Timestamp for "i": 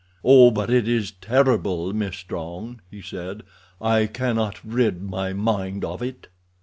3.79-4.07